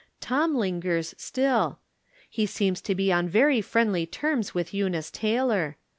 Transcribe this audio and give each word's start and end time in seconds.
Tom 0.19 0.55
lingers 0.55 1.13
still. 1.19 1.77
He 2.27 2.47
seems 2.47 2.81
to 2.81 2.95
be 2.95 3.13
on 3.13 3.29
very 3.29 3.61
friendly 3.61 4.07
terms 4.07 4.51
with 4.51 4.73
Eu 4.73 4.89
nice 4.89 5.11
Taylor. 5.11 5.77